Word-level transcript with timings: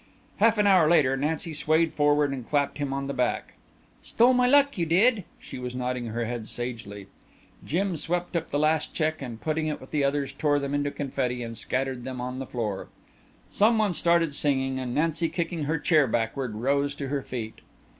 Half 0.37 0.57
an 0.57 0.65
hour 0.65 0.89
later 0.89 1.15
Nancy 1.15 1.53
swayed 1.53 1.93
forward 1.93 2.31
and 2.31 2.43
clapped 2.43 2.79
him 2.79 2.91
on 2.91 3.05
the 3.05 3.13
back. 3.13 3.53
"Stole 4.01 4.33
my 4.33 4.47
luck, 4.47 4.75
you 4.75 4.87
did." 4.87 5.25
She 5.39 5.59
was 5.59 5.75
nodding 5.75 6.07
her 6.07 6.25
head 6.25 6.47
sagely. 6.47 7.05
Jim 7.63 7.95
swept 7.97 8.35
up 8.35 8.49
the 8.49 8.57
last 8.57 8.95
check 8.95 9.21
and 9.21 9.39
putting 9.39 9.67
it 9.67 9.79
with 9.79 9.91
the 9.91 10.03
others 10.03 10.33
tore 10.33 10.57
them 10.57 10.73
into 10.73 10.89
confetti 10.89 11.43
and 11.43 11.55
scattered 11.55 12.03
them 12.03 12.19
on 12.19 12.39
the 12.39 12.47
floor. 12.47 12.87
Someone 13.51 13.93
started 13.93 14.33
singing 14.33 14.79
and 14.79 14.95
Nancy 14.95 15.29
kicking 15.29 15.65
her 15.65 15.77
chair 15.77 16.07
backward 16.07 16.55
rose 16.55 16.95
to 16.95 17.09
her 17.09 17.21
feet. 17.21 17.61